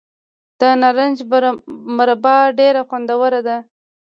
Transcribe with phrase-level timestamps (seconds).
[0.59, 1.17] د نارنج
[1.97, 3.57] مربا ډیره خوندوره ده.